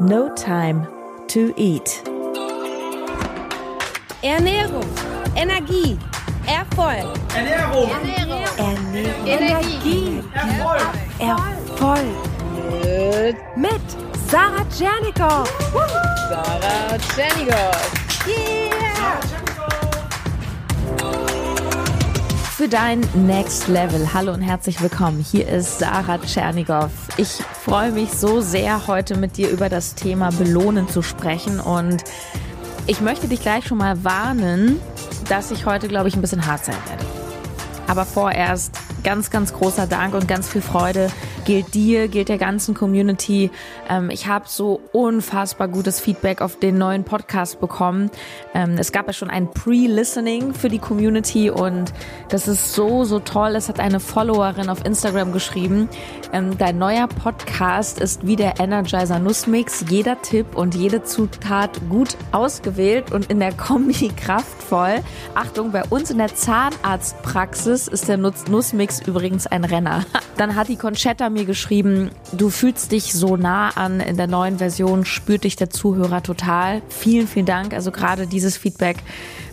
[0.00, 0.86] No Time
[1.28, 2.02] to Eat.
[4.22, 4.84] Ernährung,
[5.36, 5.98] Energie,
[6.46, 7.06] Erfolg.
[7.34, 9.26] Ernährung, Ernährung, Ernährung.
[9.26, 10.82] Energie, Erfolg.
[11.20, 12.34] Erfolg.
[13.56, 13.80] mit
[14.28, 15.48] Sarah Tschernikow.
[16.28, 17.72] Sarah Tschernigow.
[18.26, 19.33] Yeah!
[22.56, 24.14] Für dein Next Level.
[24.14, 25.26] Hallo und herzlich willkommen.
[25.28, 26.88] Hier ist Sarah Tschernigow.
[27.16, 31.58] Ich freue mich so sehr, heute mit dir über das Thema Belohnen zu sprechen.
[31.58, 32.04] Und
[32.86, 34.80] ich möchte dich gleich schon mal warnen,
[35.28, 37.04] dass ich heute, glaube ich, ein bisschen hart sein werde.
[37.88, 41.10] Aber vorerst ganz, ganz großer Dank und ganz viel Freude
[41.44, 43.50] gilt dir, gilt der ganzen Community.
[43.88, 48.10] Ähm, ich habe so unfassbar gutes Feedback auf den neuen Podcast bekommen.
[48.54, 51.92] Ähm, es gab ja schon ein Pre-Listening für die Community und
[52.28, 53.54] das ist so, so toll.
[53.56, 55.88] Es hat eine Followerin auf Instagram geschrieben.
[56.32, 59.84] Ähm, dein neuer Podcast ist wie der Energizer Nussmix.
[59.88, 64.96] Jeder Tipp und jede Zutat gut ausgewählt und in der Kombi kraftvoll.
[65.34, 70.04] Achtung, bei uns in der Zahnarztpraxis ist der Nuss Nussmix übrigens ein Renner.
[70.36, 74.58] Dann hat die Conchetta mir geschrieben, du fühlst dich so nah an in der neuen
[74.58, 76.80] Version, spürt dich der Zuhörer total.
[76.88, 77.74] Vielen, vielen Dank.
[77.74, 78.96] Also gerade dieses Feedback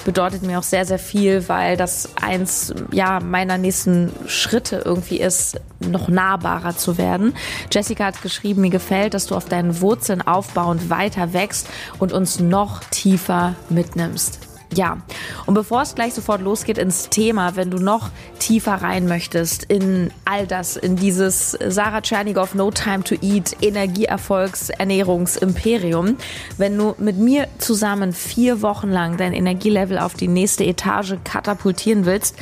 [0.05, 5.59] bedeutet mir auch sehr, sehr viel, weil das eins ja meiner nächsten Schritte irgendwie ist,
[5.79, 7.33] noch nahbarer zu werden.
[7.71, 11.67] Jessica hat geschrieben, mir gefällt, dass du auf deinen Wurzeln aufbauend weiter wächst
[11.99, 14.50] und uns noch tiefer mitnimmst.
[14.73, 14.97] Ja,
[15.45, 20.11] und bevor es gleich sofort losgeht ins Thema, wenn du noch tiefer rein möchtest in
[20.23, 26.15] all das, in dieses Sarah Tschernigow No Time to Eat Energieerfolgs Ernährungsimperium,
[26.57, 32.05] wenn du mit mir zusammen vier Wochen lang dein Energielevel auf die nächste Etage katapultieren
[32.05, 32.37] willst,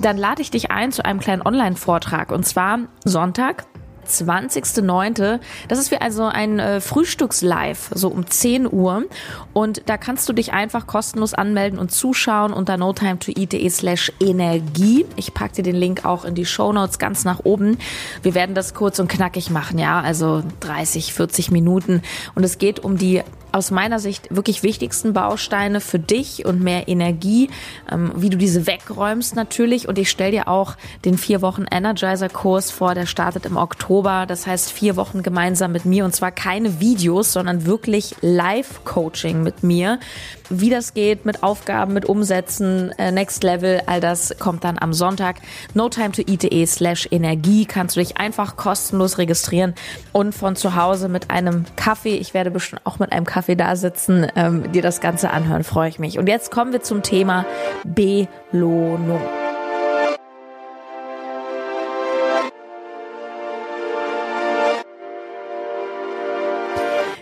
[0.00, 2.32] dann lade ich dich ein zu einem kleinen Online-Vortrag.
[2.32, 3.66] Und zwar Sonntag,
[4.06, 5.40] 20.09.
[5.68, 9.04] Das ist wie also ein äh, Frühstückslive, so um 10 Uhr.
[9.52, 15.06] Und da kannst du dich einfach kostenlos anmelden und zuschauen unter notimetoeat.de slash Energie.
[15.16, 17.78] Ich packe dir den Link auch in die Show Notes ganz nach oben.
[18.22, 22.02] Wir werden das kurz und knackig machen, ja, also 30, 40 Minuten.
[22.34, 23.22] Und es geht um die
[23.56, 27.48] aus meiner Sicht wirklich wichtigsten Bausteine für dich und mehr Energie,
[27.90, 29.88] ähm, wie du diese wegräumst natürlich.
[29.88, 34.26] Und ich stelle dir auch den vier Wochen Energizer-Kurs vor, der startet im Oktober.
[34.28, 39.62] Das heißt vier Wochen gemeinsam mit mir und zwar keine Videos, sondern wirklich Live-Coaching mit
[39.62, 39.98] mir.
[40.48, 44.92] Wie das geht mit Aufgaben, mit Umsätzen, äh, Next Level, all das kommt dann am
[44.92, 45.36] Sonntag.
[45.74, 49.74] No time to eat.de slash Energie kannst du dich einfach kostenlos registrieren
[50.12, 53.76] und von zu Hause mit einem Kaffee, ich werde bestimmt auch mit einem Kaffee da
[53.76, 56.18] sitzen, ähm, dir das Ganze anhören, freue ich mich.
[56.18, 57.46] Und jetzt kommen wir zum Thema
[57.84, 59.20] Belohnung.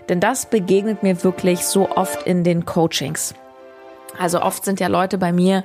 [0.08, 3.34] Denn das begegnet mir wirklich so oft in den Coachings.
[4.18, 5.64] Also oft sind ja Leute bei mir,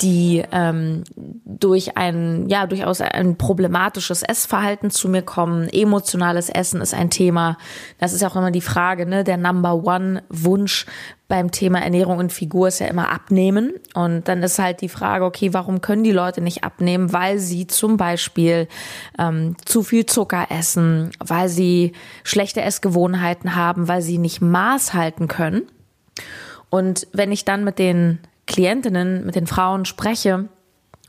[0.00, 5.68] die ähm, durch ein, ja, durchaus ein problematisches Essverhalten zu mir kommen.
[5.68, 7.58] Emotionales Essen ist ein Thema.
[7.98, 9.24] Das ist auch immer die Frage, ne?
[9.24, 10.86] Der Number One Wunsch
[11.26, 13.74] beim Thema Ernährung und Figur ist ja immer abnehmen.
[13.94, 17.12] Und dann ist halt die Frage, okay, warum können die Leute nicht abnehmen?
[17.12, 18.68] Weil sie zum Beispiel
[19.18, 21.92] ähm, zu viel Zucker essen, weil sie
[22.24, 25.62] schlechte Essgewohnheiten haben, weil sie nicht Maß halten können.
[26.70, 30.48] Und wenn ich dann mit den Klientinnen, mit den Frauen spreche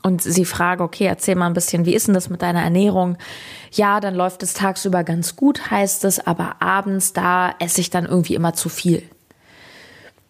[0.02, 3.18] und sie frage, okay, erzähl mal ein bisschen, wie ist denn das mit deiner Ernährung?
[3.72, 8.06] Ja, dann läuft es tagsüber ganz gut, heißt es, aber abends, da esse ich dann
[8.06, 9.02] irgendwie immer zu viel.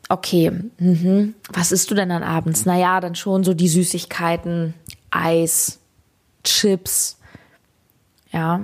[0.08, 1.34] Okay, mhm.
[1.52, 2.66] was isst du denn dann abends?
[2.66, 4.74] Naja, dann schon so die Süßigkeiten,
[5.12, 5.78] Eis,
[6.42, 7.16] Chips.
[8.32, 8.60] Ja,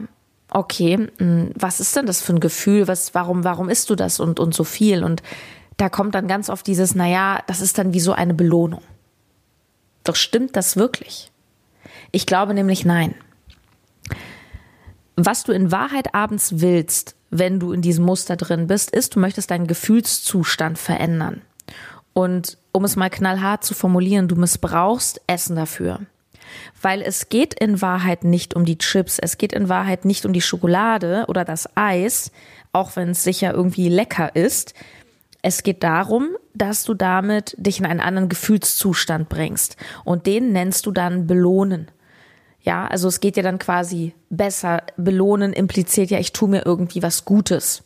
[0.50, 1.08] okay,
[1.54, 2.88] was ist denn das für ein Gefühl?
[2.88, 5.04] Was, warum, warum isst du das und, und so viel?
[5.04, 5.22] Und
[5.76, 8.82] da kommt dann ganz oft dieses, naja, das ist dann wie so eine Belohnung.
[10.04, 11.30] Doch stimmt das wirklich?
[12.12, 13.14] Ich glaube nämlich nein.
[15.16, 19.20] Was du in Wahrheit abends willst, wenn du in diesem Muster drin bist, ist, du
[19.20, 21.42] möchtest deinen Gefühlszustand verändern.
[22.12, 26.00] Und um es mal knallhart zu formulieren, du missbrauchst Essen dafür.
[26.80, 30.32] Weil es geht in Wahrheit nicht um die Chips, es geht in Wahrheit nicht um
[30.32, 32.30] die Schokolade oder das Eis,
[32.72, 34.74] auch wenn es sicher irgendwie lecker ist,
[35.46, 39.76] es geht darum, dass du damit dich in einen anderen Gefühlszustand bringst.
[40.02, 41.88] Und den nennst du dann belohnen.
[42.62, 44.82] Ja, also es geht ja dann quasi besser.
[44.96, 47.84] Belohnen impliziert ja, ich tue mir irgendwie was Gutes.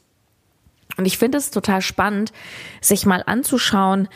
[0.97, 2.33] Und ich finde es total spannend,
[2.81, 4.09] sich mal anzuschauen,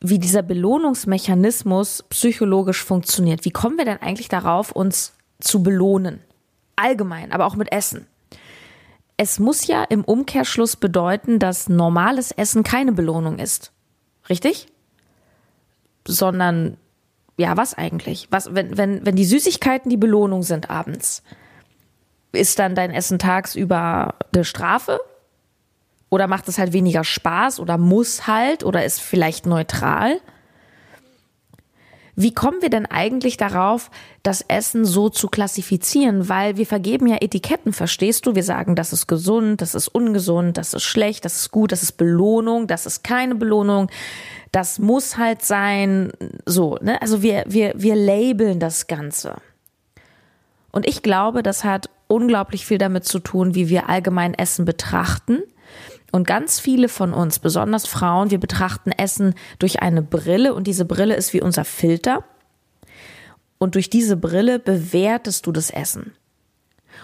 [0.00, 3.44] wie dieser Belohnungsmechanismus psychologisch funktioniert.
[3.44, 6.20] Wie kommen wir denn eigentlich darauf, uns zu belohnen?
[6.76, 8.06] Allgemein, aber auch mit Essen.
[9.16, 13.72] Es muss ja im Umkehrschluss bedeuten, dass normales Essen keine Belohnung ist.
[14.28, 14.66] Richtig?
[16.06, 16.76] Sondern,
[17.38, 18.28] ja, was eigentlich?
[18.30, 21.22] Was, wenn, wenn, wenn die Süßigkeiten die Belohnung sind abends,
[22.32, 25.00] ist dann dein Essen tagsüber eine Strafe?
[26.10, 30.20] Oder macht es halt weniger Spaß oder muss halt oder ist vielleicht neutral?
[32.18, 33.90] Wie kommen wir denn eigentlich darauf,
[34.22, 36.30] das Essen so zu klassifizieren?
[36.30, 38.34] Weil wir vergeben ja Etiketten, verstehst du?
[38.34, 41.82] Wir sagen, das ist gesund, das ist ungesund, das ist schlecht, das ist gut, das
[41.82, 43.90] ist Belohnung, das ist keine Belohnung,
[44.50, 46.10] das muss halt sein,
[46.46, 47.00] so, ne?
[47.02, 49.36] Also wir, wir, wir labeln das Ganze.
[50.72, 55.42] Und ich glaube, das hat unglaublich viel damit zu tun, wie wir allgemein Essen betrachten
[56.16, 60.84] und ganz viele von uns, besonders Frauen, wir betrachten Essen durch eine Brille und diese
[60.84, 62.24] Brille ist wie unser Filter.
[63.58, 66.12] Und durch diese Brille bewertest du das Essen.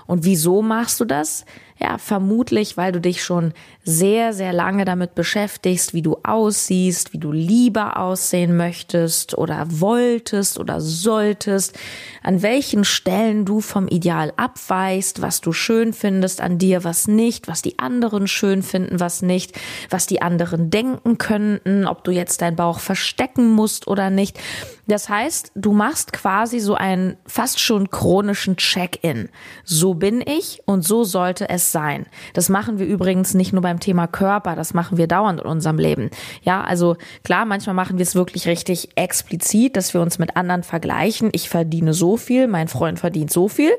[0.06, 1.44] Und wieso machst du das?
[1.82, 3.52] Ja, vermutlich, weil du dich schon
[3.82, 10.60] sehr, sehr lange damit beschäftigst, wie du aussiehst, wie du lieber aussehen möchtest oder wolltest
[10.60, 11.76] oder solltest,
[12.22, 17.48] an welchen Stellen du vom Ideal abweichst, was du schön findest an dir, was nicht,
[17.48, 19.58] was die anderen schön finden, was nicht,
[19.90, 24.38] was die anderen denken könnten, ob du jetzt deinen Bauch verstecken musst oder nicht.
[24.86, 29.28] Das heißt, du machst quasi so einen fast schon chronischen Check-in.
[29.64, 32.06] So bin ich und so sollte es sein.
[32.34, 35.78] Das machen wir übrigens nicht nur beim Thema Körper, das machen wir dauernd in unserem
[35.78, 36.10] Leben.
[36.42, 40.62] Ja, also klar, manchmal machen wir es wirklich richtig explizit, dass wir uns mit anderen
[40.62, 41.30] vergleichen.
[41.32, 43.72] Ich verdiene so viel, mein Freund verdient so viel.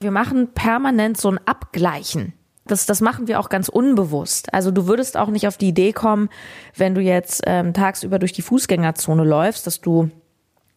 [0.00, 2.34] Wir machen permanent so ein Abgleichen.
[2.66, 4.52] Das, das machen wir auch ganz unbewusst.
[4.52, 6.28] Also du würdest auch nicht auf die Idee kommen,
[6.74, 10.10] wenn du jetzt ähm, tagsüber durch die Fußgängerzone läufst, dass du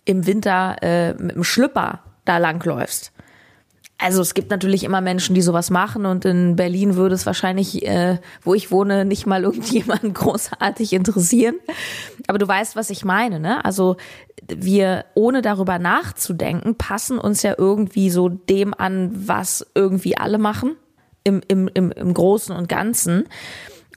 [0.05, 3.11] im Winter äh, mit dem Schlüpper da langläufst
[4.01, 7.85] also es gibt natürlich immer Menschen, die sowas machen und in Berlin würde es wahrscheinlich,
[7.85, 11.55] äh, wo ich wohne, nicht mal irgendjemanden großartig interessieren.
[12.27, 13.63] Aber du weißt, was ich meine, ne?
[13.65, 13.97] Also
[14.47, 20.77] wir, ohne darüber nachzudenken, passen uns ja irgendwie so dem an, was irgendwie alle machen,
[21.25, 23.25] im, im, im, im Großen und Ganzen.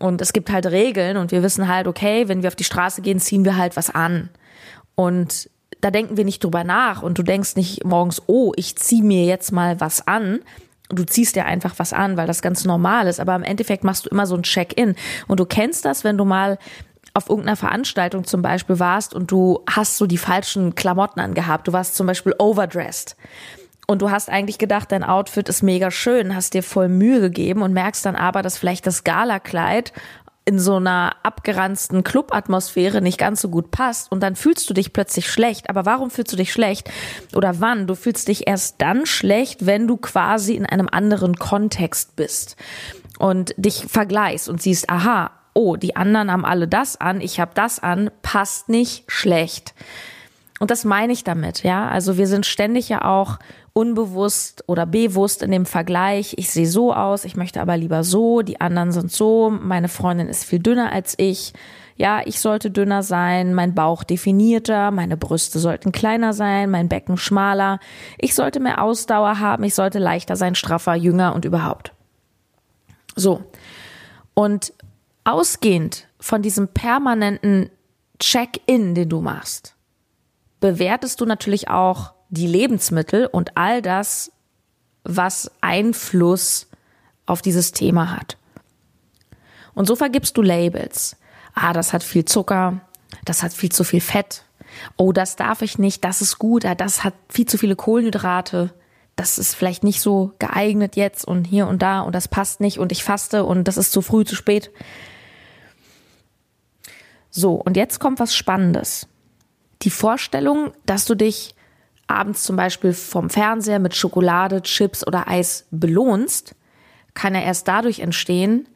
[0.01, 3.03] Und es gibt halt Regeln und wir wissen halt, okay, wenn wir auf die Straße
[3.03, 4.31] gehen, ziehen wir halt was an.
[4.97, 5.49] Und
[5.81, 9.25] da denken wir nicht drüber nach und du denkst nicht morgens, oh, ich zieh mir
[9.25, 10.41] jetzt mal was an.
[10.89, 13.21] Du ziehst dir einfach was an, weil das ganz normal ist.
[13.21, 14.95] Aber im Endeffekt machst du immer so ein Check-in.
[15.27, 16.59] Und du kennst das, wenn du mal
[17.15, 21.69] auf irgendeiner Veranstaltung zum Beispiel warst und du hast so die falschen Klamotten angehabt.
[21.69, 23.17] Du warst zum Beispiel overdressed.
[23.87, 27.63] Und du hast eigentlich gedacht, dein Outfit ist mega schön, hast dir voll Mühe gegeben
[27.63, 29.93] und merkst dann aber, dass vielleicht das Galakleid
[30.45, 34.93] in so einer abgeranzten Clubatmosphäre nicht ganz so gut passt und dann fühlst du dich
[34.93, 35.71] plötzlich schlecht.
[35.71, 36.91] Aber warum fühlst du dich schlecht?
[37.35, 37.87] Oder wann?
[37.87, 42.57] Du fühlst dich erst dann schlecht, wenn du quasi in einem anderen Kontext bist
[43.19, 47.53] und dich vergleichst und siehst, aha, oh, die anderen haben alle das an, ich habe
[47.55, 49.75] das an, passt nicht schlecht.
[50.63, 51.89] Und das meine ich damit, ja.
[51.89, 53.41] Also wir sind ständig ja auch
[53.73, 56.35] unbewusst oder bewusst in dem Vergleich.
[56.39, 60.29] Ich sehe so aus, ich möchte aber lieber so, die anderen sind so, meine Freundin
[60.29, 61.53] ist viel dünner als ich.
[61.97, 67.17] Ja, ich sollte dünner sein, mein Bauch definierter, meine Brüste sollten kleiner sein, mein Becken
[67.17, 67.81] schmaler.
[68.19, 71.93] Ich sollte mehr Ausdauer haben, ich sollte leichter sein, straffer, jünger und überhaupt.
[73.17, 73.43] So.
[74.35, 74.73] Und
[75.25, 77.69] ausgehend von diesem permanenten
[78.21, 79.75] Check-in, den du machst,
[80.63, 84.33] bewertest du natürlich auch die Lebensmittel und all das,
[85.05, 86.69] was Einfluss
[87.27, 88.39] auf dieses Thema hat.
[89.75, 91.17] Und so vergibst du Labels.
[91.53, 92.81] Ah, das hat viel Zucker,
[93.27, 94.45] das hat viel zu viel Fett.
[94.97, 98.73] Oh, das darf ich nicht, das ist gut, ah, das hat viel zu viele Kohlenhydrate.
[99.17, 102.79] Das ist vielleicht nicht so geeignet jetzt und hier und da und das passt nicht
[102.79, 104.71] und ich faste und das ist zu früh, zu spät.
[107.31, 109.09] So, und jetzt kommt was Spannendes
[109.83, 111.55] die Vorstellung, dass du dich
[112.07, 116.55] abends zum Beispiel vom Fernseher mit Schokolade, Chips oder Eis belohnst,
[117.15, 118.67] kann ja erst dadurch entstehen,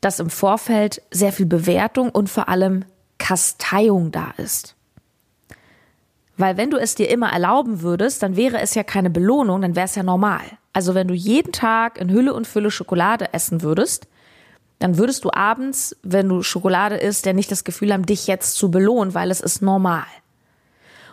[0.00, 2.84] dass im Vorfeld sehr viel Bewertung und vor allem
[3.18, 4.76] Kasteiung da ist.
[6.36, 9.76] Weil wenn du es dir immer erlauben würdest, dann wäre es ja keine Belohnung, dann
[9.76, 10.40] wäre es ja normal.
[10.72, 14.06] Also wenn du jeden Tag in Hülle und Fülle Schokolade essen würdest,
[14.80, 18.54] dann würdest du abends, wenn du Schokolade isst, ja nicht das Gefühl haben, dich jetzt
[18.54, 20.06] zu belohnen, weil es ist normal.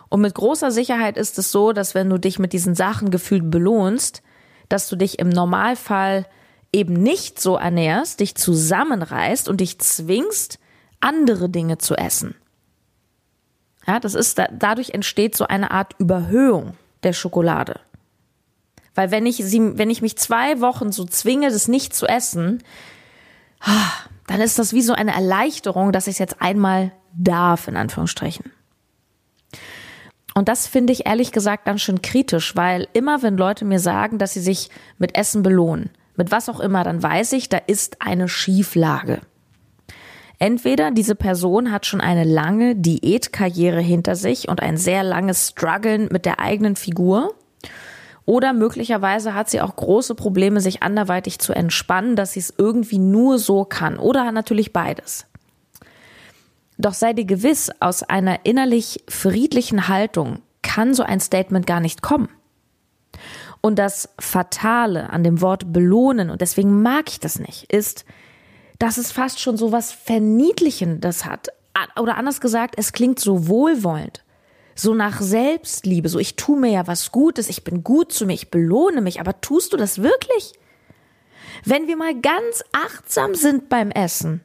[0.08, 3.50] Und mit großer Sicherheit ist es so, dass wenn du dich mit diesen Sachen gefühlt
[3.50, 4.22] belohnst,
[4.70, 6.26] dass du dich im Normalfall
[6.72, 10.58] eben nicht so ernährst, dich zusammenreißt und dich zwingst,
[11.00, 12.34] andere Dinge zu essen.
[13.86, 17.80] Ja, das ist, dadurch entsteht so eine Art Überhöhung der Schokolade.
[18.94, 22.62] Weil wenn ich sie, wenn ich mich zwei Wochen so zwinge, das nicht zu essen,
[24.26, 28.52] dann ist das wie so eine Erleichterung, dass ich es jetzt einmal darf, in Anführungsstrichen.
[30.34, 34.18] Und das finde ich ehrlich gesagt ganz schön kritisch, weil immer wenn Leute mir sagen,
[34.18, 38.00] dass sie sich mit Essen belohnen, mit was auch immer, dann weiß ich, da ist
[38.00, 39.20] eine Schieflage.
[40.38, 46.08] Entweder diese Person hat schon eine lange Diätkarriere hinter sich und ein sehr langes Struggeln
[46.12, 47.34] mit der eigenen Figur
[48.28, 52.98] oder möglicherweise hat sie auch große Probleme, sich anderweitig zu entspannen, dass sie es irgendwie
[52.98, 53.98] nur so kann.
[53.98, 55.24] Oder natürlich beides.
[56.76, 62.02] Doch sei dir gewiss, aus einer innerlich friedlichen Haltung kann so ein Statement gar nicht
[62.02, 62.28] kommen.
[63.62, 68.04] Und das Fatale an dem Wort belohnen, und deswegen mag ich das nicht, ist,
[68.78, 71.48] dass es fast schon so was Verniedlichendes hat.
[71.98, 74.22] Oder anders gesagt, es klingt so wohlwollend
[74.78, 78.34] so nach Selbstliebe, so ich tue mir ja was Gutes, ich bin gut zu mir,
[78.34, 80.52] ich belohne mich, aber tust du das wirklich?
[81.64, 84.40] Wenn wir mal ganz achtsam sind beim Essen,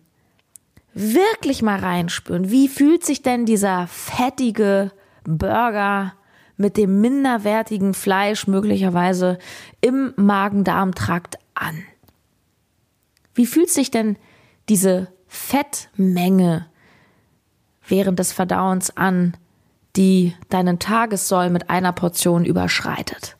[0.96, 4.92] wirklich mal reinspüren, wie fühlt sich denn dieser fettige
[5.24, 6.14] Burger
[6.58, 9.38] mit dem minderwertigen Fleisch möglicherweise
[9.82, 11.84] im Magen-Darm-Trakt an?
[13.36, 14.18] Wie fühlt sich denn
[14.68, 16.68] diese Fettmenge
[17.88, 19.38] während des Verdauens an,
[19.96, 23.38] die deinen Tagessoll mit einer Portion überschreitet.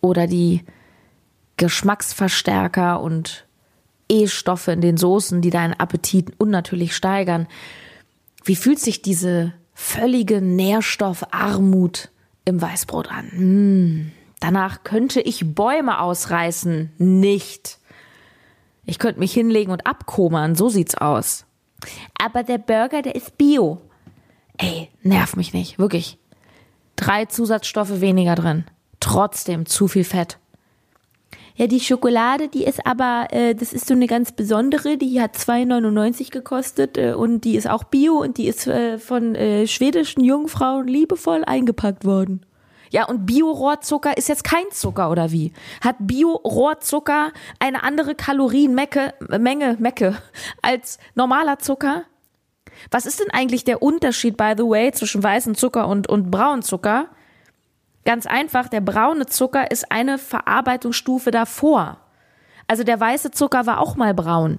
[0.00, 0.64] Oder die
[1.56, 3.46] Geschmacksverstärker und
[4.08, 7.46] E-Stoffe in den Soßen, die deinen Appetit unnatürlich steigern.
[8.44, 12.10] Wie fühlt sich diese völlige Nährstoffarmut
[12.44, 13.30] im Weißbrot an?
[13.30, 16.92] Hm, danach könnte ich Bäume ausreißen.
[16.98, 17.78] Nicht.
[18.86, 21.44] Ich könnte mich hinlegen und abkomern, so sieht's aus.
[22.18, 23.82] Aber der Burger, der ist bio.
[24.58, 26.18] Ey, nerv mich nicht, wirklich.
[26.96, 28.64] Drei Zusatzstoffe weniger drin.
[29.00, 30.38] Trotzdem zu viel Fett.
[31.54, 35.36] Ja, die Schokolade, die ist aber, äh, das ist so eine ganz besondere, die hat
[35.36, 40.22] 2,99 gekostet äh, und die ist auch bio und die ist äh, von äh, schwedischen
[40.22, 42.46] Jungfrauen liebevoll eingepackt worden.
[42.90, 45.52] Ja, und Bio-Rohrzucker ist jetzt kein Zucker oder wie?
[45.80, 50.16] Hat Bio-Rohrzucker eine andere Kalorienmenge Menge, Mecke
[50.62, 52.04] als normaler Zucker?
[52.90, 56.62] Was ist denn eigentlich der Unterschied, by the way, zwischen weißem Zucker und, und braunen
[56.62, 57.08] Zucker?
[58.04, 61.98] Ganz einfach, der braune Zucker ist eine Verarbeitungsstufe davor.
[62.66, 64.58] Also der weiße Zucker war auch mal braun.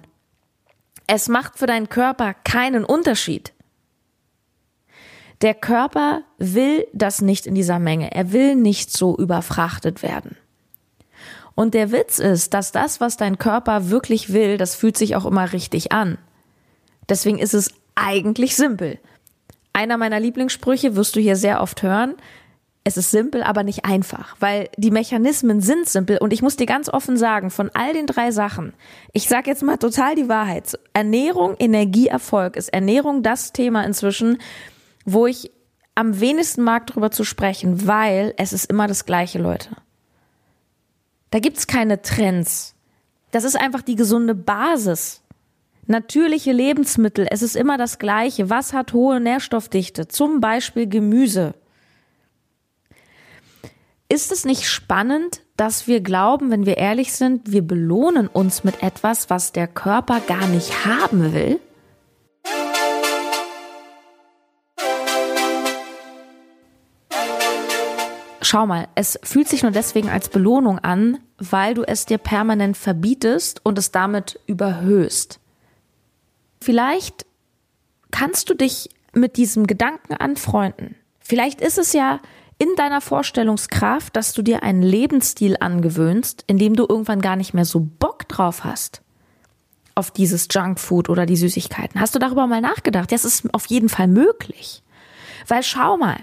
[1.07, 3.53] Es macht für deinen Körper keinen Unterschied.
[5.41, 8.11] Der Körper will das nicht in dieser Menge.
[8.11, 10.35] Er will nicht so überfrachtet werden.
[11.55, 15.25] Und der Witz ist, dass das, was dein Körper wirklich will, das fühlt sich auch
[15.25, 16.17] immer richtig an.
[17.09, 19.00] Deswegen ist es eigentlich simpel.
[19.74, 22.15] Einer meiner Lieblingssprüche wirst du hier sehr oft hören.
[22.84, 26.65] Es ist simpel, aber nicht einfach, weil die Mechanismen sind simpel und ich muss dir
[26.65, 28.74] ganz offen sagen, von all den drei Sachen,
[29.13, 30.79] ich sage jetzt mal total die Wahrheit.
[30.94, 34.39] Ernährung, Energie, Erfolg ist Ernährung das Thema inzwischen,
[35.06, 35.51] wo ich
[35.94, 39.70] am wenigsten mag, darüber zu sprechen, weil es ist immer das gleiche, Leute.
[41.32, 42.75] Da gibt's keine Trends.
[43.32, 45.22] Das ist einfach die gesunde Basis.
[45.91, 48.51] Natürliche Lebensmittel, es ist immer das Gleiche.
[48.51, 50.08] Was hat hohe Nährstoffdichte?
[50.08, 51.55] Zum Beispiel Gemüse.
[54.08, 58.84] Ist es nicht spannend, dass wir glauben, wenn wir ehrlich sind, wir belohnen uns mit
[58.84, 61.60] etwas, was der Körper gar nicht haben will?
[68.43, 72.77] Schau mal, es fühlt sich nur deswegen als Belohnung an, weil du es dir permanent
[72.77, 75.39] verbietest und es damit überhöhst.
[76.61, 77.25] Vielleicht
[78.11, 80.95] kannst du dich mit diesem Gedanken anfreunden.
[81.19, 82.19] Vielleicht ist es ja
[82.57, 87.53] in deiner Vorstellungskraft, dass du dir einen Lebensstil angewöhnst, in dem du irgendwann gar nicht
[87.53, 89.01] mehr so Bock drauf hast
[89.95, 91.99] auf dieses Junkfood oder die Süßigkeiten.
[91.99, 93.11] Hast du darüber mal nachgedacht?
[93.11, 94.81] Das ist auf jeden Fall möglich.
[95.47, 96.17] Weil schau mal,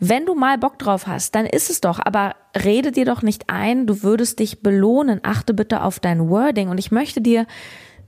[0.00, 2.34] wenn du mal Bock drauf hast, dann ist es doch, aber
[2.64, 5.20] rede dir doch nicht ein, du würdest dich belohnen.
[5.22, 7.46] Achte bitte auf dein Wording und ich möchte dir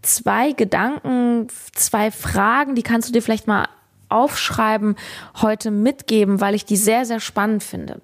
[0.07, 3.69] zwei Gedanken, zwei Fragen, die kannst du dir vielleicht mal
[4.09, 4.97] aufschreiben,
[5.41, 8.01] heute mitgeben, weil ich die sehr, sehr spannend finde.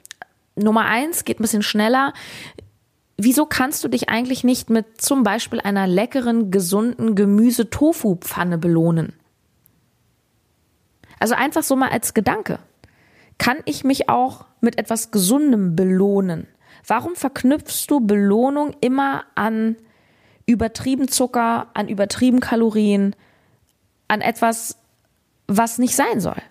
[0.57, 2.13] Nummer eins geht ein bisschen schneller.
[3.17, 9.13] Wieso kannst du dich eigentlich nicht mit zum Beispiel einer leckeren, gesunden Gemüse-Tofu-Pfanne belohnen?
[11.19, 12.59] Also einfach so mal als Gedanke.
[13.39, 16.47] Kann ich mich auch mit etwas Gesundem belohnen?
[16.87, 19.77] Warum verknüpfst du Belohnung immer an
[20.51, 23.15] übertrieben Zucker, an übertrieben Kalorien,
[24.09, 24.77] an etwas,
[25.47, 26.43] was nicht sein soll.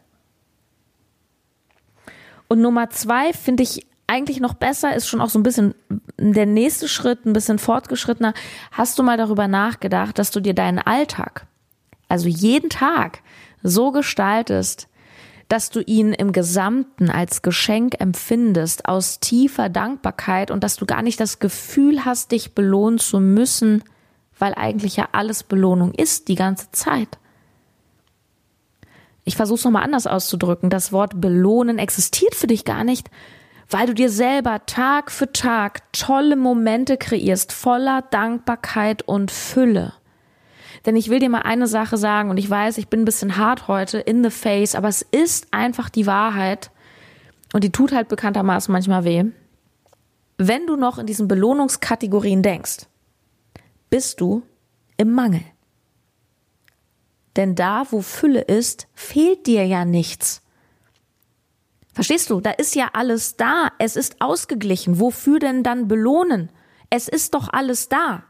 [2.48, 5.76] Und Nummer zwei finde ich eigentlich noch besser ist schon auch so ein bisschen
[6.18, 8.34] der nächste Schritt, ein bisschen fortgeschrittener.
[8.72, 11.46] Hast du mal darüber nachgedacht, dass du dir deinen Alltag,
[12.08, 13.22] also jeden Tag,
[13.62, 14.88] so gestaltest,
[15.50, 21.02] dass du ihn im Gesamten als Geschenk empfindest, aus tiefer Dankbarkeit und dass du gar
[21.02, 23.84] nicht das Gefühl hast, dich belohnen zu müssen,
[24.38, 27.18] weil eigentlich ja alles Belohnung ist, die ganze Zeit.
[29.26, 30.70] Ich versuche es nochmal anders auszudrücken.
[30.70, 33.10] Das Wort belohnen existiert für dich gar nicht,
[33.70, 39.94] weil du dir selber Tag für Tag tolle Momente kreierst, voller Dankbarkeit und Fülle.
[40.86, 43.38] Denn ich will dir mal eine Sache sagen und ich weiß, ich bin ein bisschen
[43.38, 46.72] hart heute in the face, aber es ist einfach die Wahrheit
[47.54, 49.26] und die tut halt bekanntermaßen manchmal weh.
[50.38, 52.88] Wenn du noch in diesen Belohnungskategorien denkst,
[53.90, 54.44] bist du
[54.98, 55.44] im Mangel.
[57.36, 60.42] Denn da, wo Fülle ist, fehlt dir ja nichts.
[61.94, 62.40] Verstehst du?
[62.40, 63.70] Da ist ja alles da.
[63.78, 65.00] Es ist ausgeglichen.
[65.00, 66.50] Wofür denn dann belohnen?
[66.90, 68.24] Es ist doch alles da.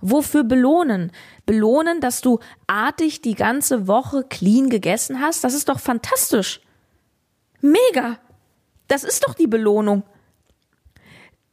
[0.00, 1.12] Wofür belohnen?
[1.46, 5.44] Belohnen, dass du artig die ganze Woche clean gegessen hast?
[5.44, 6.60] Das ist doch fantastisch.
[7.60, 8.18] Mega.
[8.88, 10.02] Das ist doch die Belohnung.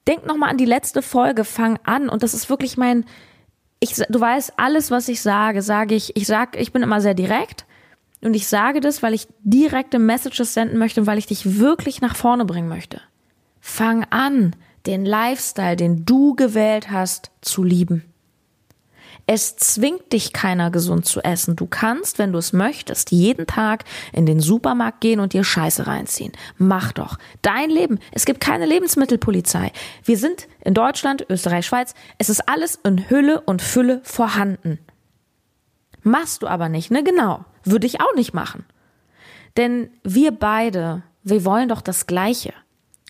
[0.08, 2.10] Denk nochmal an die letzte Folge, fang an.
[2.10, 3.06] Und das ist wirklich mein,
[3.80, 7.14] ich, du weißt, alles, was ich sage, sage ich, ich sag, ich bin immer sehr
[7.14, 7.66] direkt.
[8.22, 12.02] Und ich sage das, weil ich direkte Messages senden möchte und weil ich dich wirklich
[12.02, 13.02] nach vorne bringen möchte.
[13.60, 18.04] Fang an, den Lifestyle, den du gewählt hast, zu lieben.
[19.26, 21.56] Es zwingt dich keiner gesund zu essen.
[21.56, 25.88] Du kannst, wenn du es möchtest, jeden Tag in den Supermarkt gehen und dir Scheiße
[25.88, 26.34] reinziehen.
[26.58, 27.18] Mach doch.
[27.42, 28.00] Dein Leben.
[28.12, 29.72] Es gibt keine Lebensmittelpolizei.
[30.04, 31.94] Wir sind in Deutschland, Österreich, Schweiz.
[32.18, 34.80] Es ist alles in Hülle und Fülle vorhanden.
[36.02, 37.04] Machst du aber nicht, ne?
[37.04, 37.46] Genau.
[37.64, 38.66] Würde ich auch nicht machen.
[39.56, 42.54] Denn wir beide, wir wollen doch das Gleiche.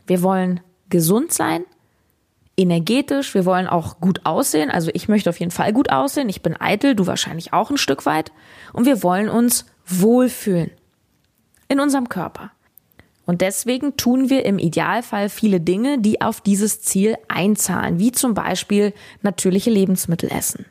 [0.06, 1.66] Wir wollen gesund sein,
[2.58, 4.70] energetisch, wir wollen auch gut aussehen.
[4.70, 6.30] Also ich möchte auf jeden Fall gut aussehen.
[6.30, 8.32] Ich bin eitel, du wahrscheinlich auch ein Stück weit.
[8.74, 10.72] Und wir wollen uns wohlfühlen
[11.68, 12.52] in unserem Körper.
[13.26, 18.34] Und deswegen tun wir im Idealfall viele Dinge, die auf dieses Ziel einzahlen, wie zum
[18.34, 20.66] Beispiel natürliche Lebensmittel essen.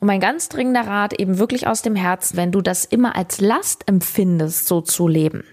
[0.00, 3.40] Und mein ganz dringender Rat eben wirklich aus dem Herzen, wenn du das immer als
[3.40, 5.44] Last empfindest, so zu leben,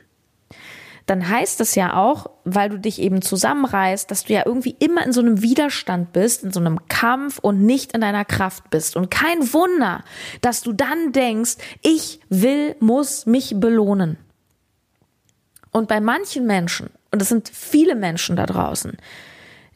[1.10, 5.04] dann heißt es ja auch, weil du dich eben zusammenreißt, dass du ja irgendwie immer
[5.04, 8.96] in so einem Widerstand bist, in so einem Kampf und nicht in deiner Kraft bist.
[8.96, 10.04] Und kein Wunder,
[10.42, 14.18] dass du dann denkst, ich will, muss mich belohnen.
[15.72, 18.96] Und bei manchen Menschen, und es sind viele Menschen da draußen,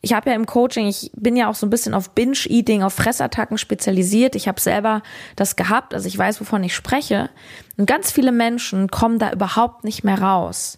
[0.02, 2.94] ich habe ja im Coaching, ich bin ja auch so ein bisschen auf Binge-Eating, auf
[2.94, 4.36] Fressattacken spezialisiert.
[4.36, 5.02] Ich habe selber
[5.38, 7.30] das gehabt, also ich weiß, wovon ich spreche.
[7.78, 10.78] Und ganz viele Menschen kommen da überhaupt nicht mehr raus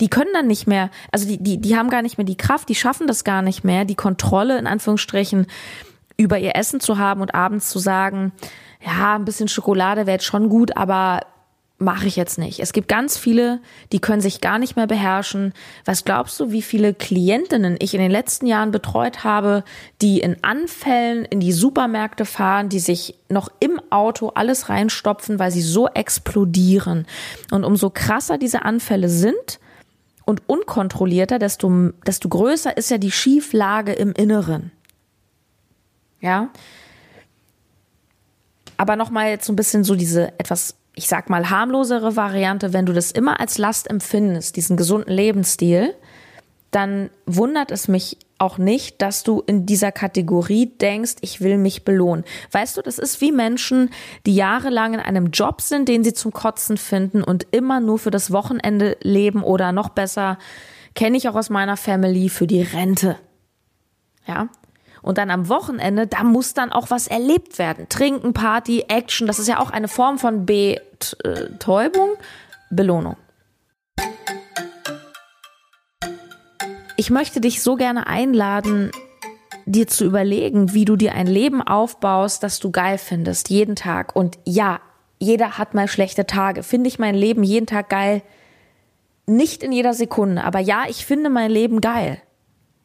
[0.00, 2.68] die können dann nicht mehr, also die, die, die haben gar nicht mehr die Kraft,
[2.68, 5.46] die schaffen das gar nicht mehr, die Kontrolle in Anführungsstrichen
[6.16, 8.32] über ihr Essen zu haben und abends zu sagen,
[8.84, 11.20] ja, ein bisschen Schokolade wäre jetzt schon gut, aber
[11.80, 12.60] mache ich jetzt nicht.
[12.60, 13.58] Es gibt ganz viele,
[13.90, 15.54] die können sich gar nicht mehr beherrschen.
[15.86, 19.64] Was glaubst du, wie viele Klientinnen ich in den letzten Jahren betreut habe,
[20.02, 25.50] die in Anfällen in die Supermärkte fahren, die sich noch im Auto alles reinstopfen, weil
[25.50, 27.06] sie so explodieren.
[27.50, 29.58] Und umso krasser diese Anfälle sind,
[30.24, 34.72] und unkontrollierter, desto, desto größer ist ja die Schieflage im Inneren.
[36.20, 36.50] Ja.
[38.76, 42.86] Aber nochmal jetzt so ein bisschen so diese etwas, ich sag mal, harmlosere Variante, wenn
[42.86, 45.94] du das immer als Last empfindest, diesen gesunden Lebensstil,
[46.70, 51.84] dann wundert es mich auch nicht, dass du in dieser Kategorie denkst, ich will mich
[51.84, 52.24] belohnen.
[52.52, 53.90] Weißt du, das ist wie Menschen,
[54.26, 58.10] die jahrelang in einem Job sind, den sie zum Kotzen finden und immer nur für
[58.10, 60.38] das Wochenende leben oder noch besser,
[60.94, 63.16] kenne ich auch aus meiner Family, für die Rente.
[64.26, 64.48] Ja.
[65.02, 67.88] Und dann am Wochenende, da muss dann auch was erlebt werden.
[67.88, 72.10] Trinken, Party, Action, das ist ja auch eine Form von Betäubung,
[72.70, 73.16] Belohnung.
[77.00, 78.90] Ich möchte dich so gerne einladen,
[79.64, 84.14] dir zu überlegen, wie du dir ein Leben aufbaust, das du geil findest, jeden Tag.
[84.14, 84.80] Und ja,
[85.18, 86.62] jeder hat mal schlechte Tage.
[86.62, 88.20] Finde ich mein Leben jeden Tag geil?
[89.24, 92.20] Nicht in jeder Sekunde, aber ja, ich finde mein Leben geil.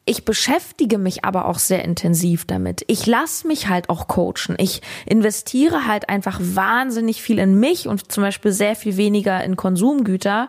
[0.07, 2.83] Ich beschäftige mich aber auch sehr intensiv damit.
[2.87, 4.55] Ich lasse mich halt auch coachen.
[4.59, 9.55] Ich investiere halt einfach wahnsinnig viel in mich und zum Beispiel sehr viel weniger in
[9.55, 10.47] Konsumgüter,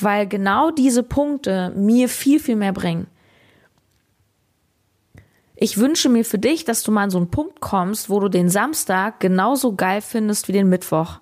[0.00, 3.06] weil genau diese Punkte mir viel, viel mehr bringen.
[5.54, 8.28] Ich wünsche mir für dich, dass du mal an so einen Punkt kommst, wo du
[8.28, 11.20] den Samstag genauso geil findest wie den Mittwoch.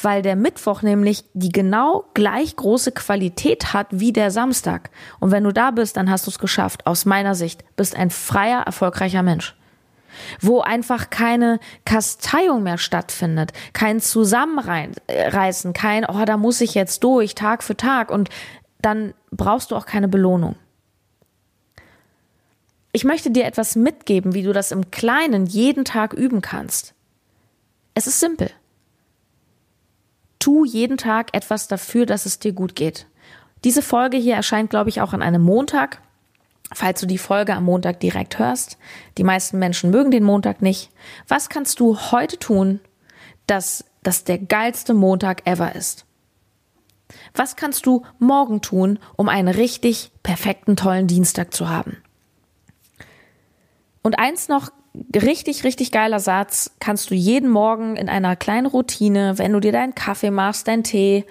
[0.00, 4.90] Weil der Mittwoch nämlich die genau gleich große Qualität hat wie der Samstag.
[5.20, 6.86] Und wenn du da bist, dann hast du es geschafft.
[6.86, 9.56] Aus meiner Sicht bist ein freier, erfolgreicher Mensch.
[10.40, 17.34] Wo einfach keine Kasteiung mehr stattfindet, kein Zusammenreißen, kein, oh, da muss ich jetzt durch,
[17.34, 18.10] Tag für Tag.
[18.10, 18.30] Und
[18.80, 20.56] dann brauchst du auch keine Belohnung.
[22.92, 26.94] Ich möchte dir etwas mitgeben, wie du das im Kleinen jeden Tag üben kannst.
[27.92, 28.50] Es ist simpel.
[30.46, 33.08] Tu jeden Tag etwas dafür, dass es dir gut geht.
[33.64, 36.00] Diese Folge hier erscheint, glaube ich, auch an einem Montag.
[36.72, 38.78] Falls du die Folge am Montag direkt hörst.
[39.18, 40.90] Die meisten Menschen mögen den Montag nicht.
[41.26, 42.78] Was kannst du heute tun,
[43.48, 46.06] dass das der geilste Montag ever ist?
[47.34, 51.96] Was kannst du morgen tun, um einen richtig perfekten, tollen Dienstag zu haben?
[54.02, 54.70] Und eins noch,
[55.14, 59.72] richtig, richtig geiler Satz, kannst du jeden Morgen in einer kleinen Routine, wenn du dir
[59.72, 61.24] deinen Kaffee machst, deinen Tee,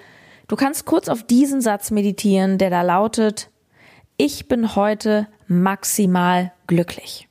[0.48, 3.50] du kannst kurz auf diesen Satz meditieren, der da lautet,
[4.16, 7.28] ich bin heute maximal glücklich.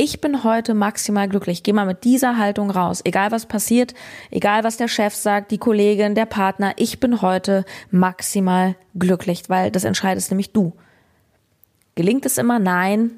[0.00, 1.64] Ich bin heute maximal glücklich.
[1.64, 3.00] Geh mal mit dieser Haltung raus.
[3.04, 3.94] Egal was passiert,
[4.30, 9.72] egal was der Chef sagt, die Kollegin, der Partner, ich bin heute maximal glücklich, weil
[9.72, 10.72] das entscheidest nämlich du.
[11.96, 12.60] Gelingt es immer?
[12.60, 13.10] Nein.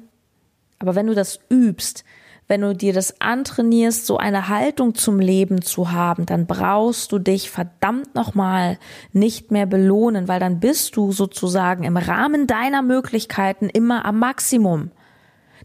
[0.81, 2.03] Aber wenn du das übst,
[2.47, 7.19] wenn du dir das antrainierst, so eine Haltung zum Leben zu haben, dann brauchst du
[7.19, 8.77] dich verdammt nochmal
[9.13, 14.91] nicht mehr belohnen, weil dann bist du sozusagen im Rahmen deiner Möglichkeiten immer am Maximum.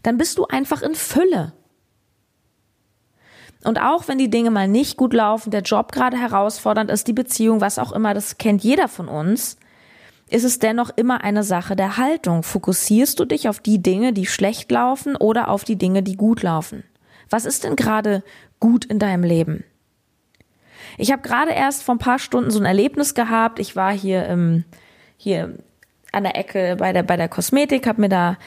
[0.03, 1.51] Dann bist du einfach in Fülle.
[3.63, 7.13] Und auch wenn die Dinge mal nicht gut laufen, der Job gerade herausfordernd ist, die
[7.13, 9.57] Beziehung, was auch immer, das kennt jeder von uns,
[10.29, 12.43] ist es dennoch immer eine Sache der Haltung.
[12.43, 16.43] Fokussierst du dich auf die Dinge, die schlecht laufen oder auf die Dinge, die gut
[16.43, 16.83] laufen?
[17.29, 18.23] Was ist denn gerade
[18.59, 19.63] gut in deinem Leben?
[20.97, 23.59] Ich habe gerade erst vor ein paar Stunden so ein Erlebnis gehabt.
[23.59, 24.65] Ich war hier im,
[25.17, 25.57] hier
[26.11, 28.37] an der Ecke bei der, bei der Kosmetik, habe mir da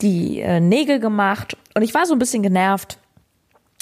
[0.00, 2.98] die äh, Nägel gemacht und ich war so ein bisschen genervt,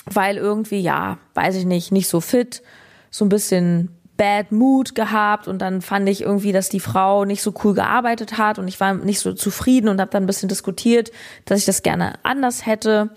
[0.07, 2.63] weil irgendwie, ja, weiß ich nicht, nicht so fit,
[3.11, 7.43] so ein bisschen Bad Mood gehabt und dann fand ich irgendwie, dass die Frau nicht
[7.43, 10.49] so cool gearbeitet hat und ich war nicht so zufrieden und habe dann ein bisschen
[10.49, 11.11] diskutiert,
[11.45, 13.11] dass ich das gerne anders hätte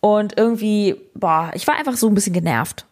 [0.00, 2.86] und irgendwie, boah, ich war einfach so ein bisschen genervt.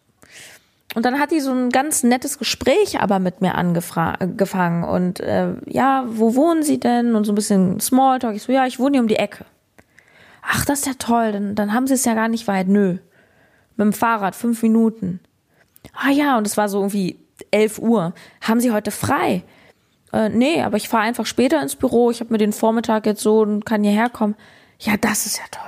[0.95, 5.53] Und dann hat die so ein ganz nettes Gespräch aber mit mir angefangen und äh,
[5.65, 8.35] ja, wo wohnen Sie denn und so ein bisschen Smalltalk.
[8.35, 9.45] Ich so, ja, ich wohne hier um die Ecke.
[10.41, 12.69] Ach, das ist ja toll, dann, dann haben Sie es ja gar nicht weit.
[12.69, 12.97] Nö,
[13.75, 15.19] mit dem Fahrrad fünf Minuten.
[15.93, 17.19] Ah ja, und es war so irgendwie
[17.51, 18.13] 11 Uhr.
[18.41, 19.43] Haben Sie heute frei?
[20.13, 22.11] Äh, nee, aber ich fahre einfach später ins Büro.
[22.11, 24.35] Ich habe mir den Vormittag jetzt so und kann hierher kommen.
[24.79, 25.61] Ja, das ist ja toll.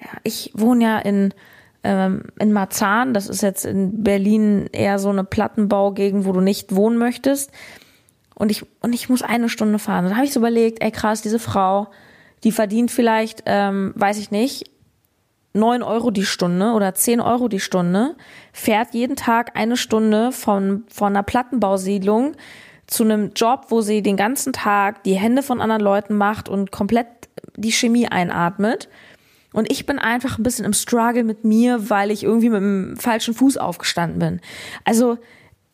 [0.00, 1.32] Ja, ich wohne ja in,
[1.84, 3.14] ähm, in Marzahn.
[3.14, 7.50] Das ist jetzt in Berlin eher so eine Plattenbaugegend, wo du nicht wohnen möchtest.
[8.34, 10.04] Und ich, und ich muss eine Stunde fahren.
[10.04, 11.88] Dann habe ich so überlegt, ey krass, diese Frau,
[12.42, 14.71] die verdient vielleicht, ähm, weiß ich nicht,
[15.54, 18.16] 9 Euro die Stunde oder 10 Euro die Stunde,
[18.52, 22.32] fährt jeden Tag eine Stunde von, von einer Plattenbausiedlung
[22.86, 26.72] zu einem Job, wo sie den ganzen Tag die Hände von anderen Leuten macht und
[26.72, 27.06] komplett
[27.56, 28.88] die Chemie einatmet.
[29.52, 32.96] Und ich bin einfach ein bisschen im Struggle mit mir, weil ich irgendwie mit dem
[32.96, 34.40] falschen Fuß aufgestanden bin.
[34.84, 35.18] Also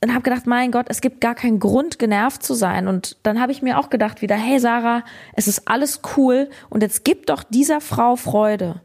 [0.01, 2.87] und habe gedacht, mein Gott, es gibt gar keinen Grund, genervt zu sein.
[2.87, 5.03] Und dann habe ich mir auch gedacht wieder, hey Sarah,
[5.35, 8.81] es ist alles cool und jetzt gib doch dieser Frau Freude.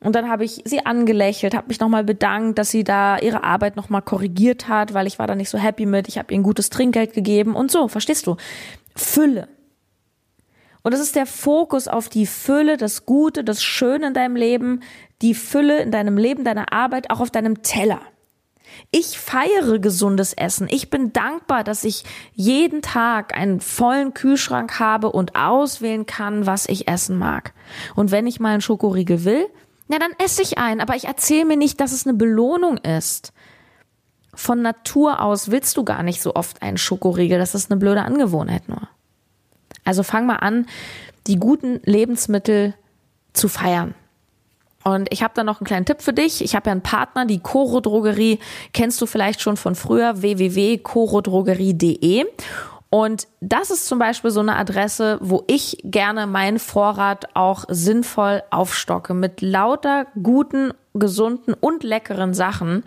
[0.00, 3.76] Und dann habe ich sie angelächelt, habe mich nochmal bedankt, dass sie da ihre Arbeit
[3.76, 6.06] nochmal korrigiert hat, weil ich war da nicht so happy mit.
[6.08, 8.36] Ich habe ihr ein gutes Trinkgeld gegeben und so, verstehst du?
[8.94, 9.48] Fülle.
[10.82, 14.82] Und das ist der Fokus auf die Fülle, das Gute, das Schöne in deinem Leben,
[15.22, 18.00] die Fülle in deinem Leben, deiner Arbeit, auch auf deinem Teller.
[18.90, 20.68] Ich feiere gesundes Essen.
[20.70, 22.04] Ich bin dankbar, dass ich
[22.34, 27.52] jeden Tag einen vollen Kühlschrank habe und auswählen kann, was ich essen mag.
[27.94, 29.46] Und wenn ich mal einen Schokoriegel will,
[29.88, 33.32] na, dann esse ich einen, aber ich erzähle mir nicht, dass es eine Belohnung ist.
[34.34, 38.02] Von Natur aus willst du gar nicht so oft einen Schokoriegel, das ist eine blöde
[38.02, 38.88] Angewohnheit nur.
[39.84, 40.66] Also fang mal an,
[41.26, 42.74] die guten Lebensmittel
[43.32, 43.94] zu feiern.
[44.84, 46.44] Und ich habe da noch einen kleinen Tipp für dich.
[46.44, 48.38] Ich habe ja einen Partner, die Coro Drogerie,
[48.72, 52.26] kennst du vielleicht schon von früher, www.corodrogerie.de.
[52.88, 58.42] Und das ist zum Beispiel so eine Adresse, wo ich gerne meinen Vorrat auch sinnvoll
[58.50, 62.84] aufstocke mit lauter guten, gesunden und leckeren Sachen.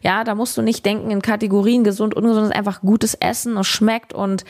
[0.00, 3.66] Ja, da musst du nicht denken in Kategorien gesund, ungesund, ist einfach gutes Essen, es
[3.66, 4.44] schmeckt und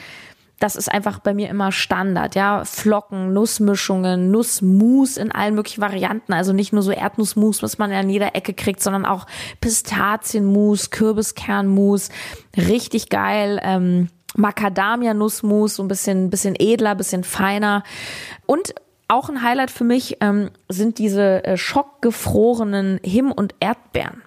[0.63, 2.65] das ist einfach bei mir immer Standard, ja.
[2.65, 6.33] Flocken, Nussmischungen, Nussmus in allen möglichen Varianten.
[6.33, 9.27] Also nicht nur so Erdnussmus, was man an jeder Ecke kriegt, sondern auch
[9.61, 12.11] Pistazienmus, Kürbiskernmus.
[12.57, 13.61] Richtig geil.
[13.61, 17.83] Ähm, Macadamia-Nussmus, so ein bisschen, bisschen edler, bisschen feiner.
[18.47, 18.75] Und
[19.09, 24.23] auch ein Highlight für mich ähm, sind diese äh, schockgefrorenen Him- und Erdbeeren.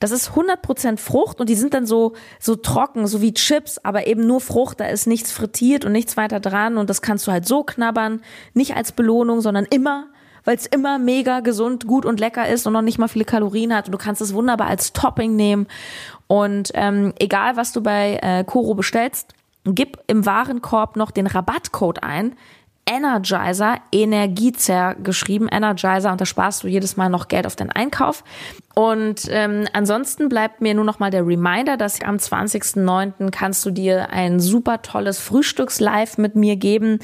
[0.00, 4.06] Das ist 100% Frucht und die sind dann so, so trocken, so wie Chips, aber
[4.06, 4.80] eben nur Frucht.
[4.80, 8.20] Da ist nichts frittiert und nichts weiter dran und das kannst du halt so knabbern.
[8.54, 10.06] Nicht als Belohnung, sondern immer,
[10.44, 13.74] weil es immer mega gesund, gut und lecker ist und noch nicht mal viele Kalorien
[13.74, 13.86] hat.
[13.86, 15.66] Und du kannst es wunderbar als Topping nehmen.
[16.28, 19.34] Und ähm, egal, was du bei äh, Koro bestellst,
[19.74, 22.34] gib im Warenkorb noch den Rabattcode ein.
[22.88, 28.24] Energizer, Energiezer geschrieben, Energizer, und da sparst du jedes Mal noch Geld auf den Einkauf.
[28.74, 33.30] Und ähm, ansonsten bleibt mir nur noch mal der Reminder, dass am 20.09.
[33.30, 37.00] kannst du dir ein super tolles Frühstückslive mit mir geben.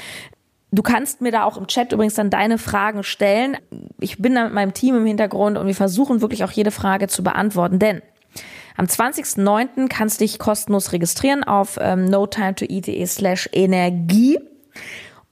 [0.73, 3.59] Du kannst mir da auch im Chat übrigens dann deine Fragen stellen.
[4.01, 7.09] Ich bin da mit meinem Team im Hintergrund und wir versuchen wirklich auch jede Frage
[7.09, 8.01] zu beantworten, denn
[8.77, 9.89] am 20.09.
[9.89, 14.39] kannst du dich kostenlos registrieren auf ähm, notimetoeat.de slash Energie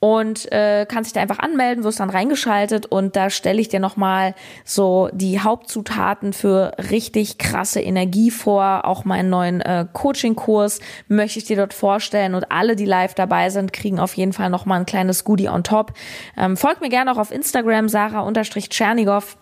[0.03, 3.79] und äh, kannst dich da einfach anmelden, wirst dann reingeschaltet und da stelle ich dir
[3.79, 4.35] nochmal
[4.65, 8.85] so die Hauptzutaten für richtig krasse Energie vor.
[8.85, 13.49] Auch meinen neuen äh, Coaching-Kurs möchte ich dir dort vorstellen und alle, die live dabei
[13.51, 15.93] sind, kriegen auf jeden Fall nochmal ein kleines Goodie on top.
[16.37, 19.37] Ähm, folg mir gerne auch auf Instagram, Sarah-Tschernigow.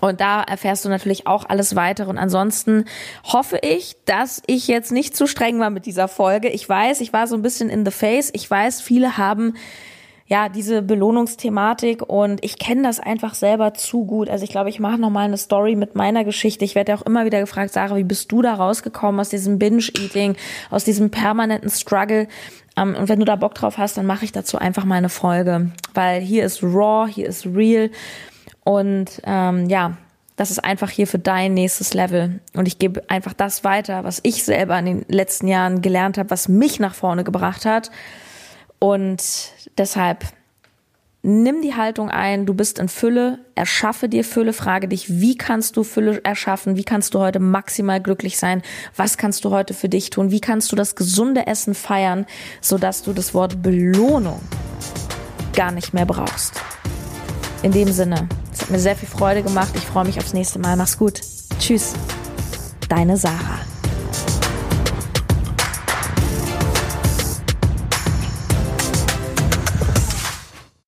[0.00, 2.10] Und da erfährst du natürlich auch alles weitere.
[2.10, 2.84] Und ansonsten
[3.24, 6.48] hoffe ich, dass ich jetzt nicht zu streng war mit dieser Folge.
[6.48, 8.30] Ich weiß, ich war so ein bisschen in the face.
[8.32, 9.54] Ich weiß, viele haben
[10.28, 14.28] ja, diese Belohnungsthematik und ich kenne das einfach selber zu gut.
[14.28, 16.66] Also ich glaube, ich mache nochmal eine Story mit meiner Geschichte.
[16.66, 20.36] Ich werde auch immer wieder gefragt, Sarah, wie bist du da rausgekommen aus diesem Binge-Eating,
[20.68, 22.28] aus diesem permanenten Struggle?
[22.76, 25.08] Ähm, und wenn du da Bock drauf hast, dann mache ich dazu einfach mal eine
[25.08, 27.88] Folge, weil hier ist raw, hier ist real
[28.68, 29.96] und ähm, ja,
[30.36, 32.40] das ist einfach hier für dein nächstes Level.
[32.52, 36.28] Und ich gebe einfach das weiter, was ich selber in den letzten Jahren gelernt habe,
[36.28, 37.90] was mich nach vorne gebracht hat.
[38.78, 39.22] Und
[39.78, 40.26] deshalb
[41.22, 45.78] nimm die Haltung ein, du bist in Fülle, erschaffe dir Fülle, frage dich, wie kannst
[45.78, 48.60] du Fülle erschaffen, wie kannst du heute maximal glücklich sein,
[48.94, 52.26] was kannst du heute für dich tun, wie kannst du das gesunde Essen feiern,
[52.60, 54.40] sodass du das Wort Belohnung
[55.54, 56.60] gar nicht mehr brauchst.
[57.62, 60.58] In dem Sinne, es hat mir sehr viel Freude gemacht, ich freue mich aufs nächste
[60.58, 61.20] Mal, mach's gut.
[61.58, 61.94] Tschüss,
[62.88, 63.58] deine Sarah.